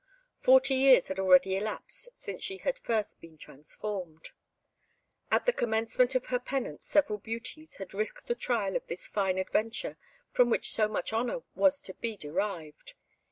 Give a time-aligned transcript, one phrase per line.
[0.39, 4.31] Forty years had already elapsed since she had been first transformed.
[5.29, 9.37] At the commencement of her penance several beauties had risked the trial of this fine
[9.37, 9.97] adventure,
[10.31, 12.95] from which so much honour was to be derived.